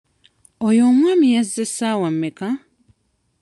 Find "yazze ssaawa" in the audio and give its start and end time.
1.35-2.07